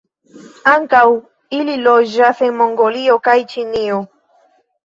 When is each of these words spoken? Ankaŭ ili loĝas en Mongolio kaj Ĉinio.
Ankaŭ 0.71 1.01
ili 1.57 1.75
loĝas 1.89 2.43
en 2.49 2.57
Mongolio 2.63 3.19
kaj 3.29 3.37
Ĉinio. 3.55 4.01